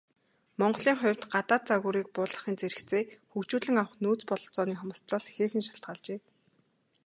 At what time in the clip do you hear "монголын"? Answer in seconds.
0.59-0.97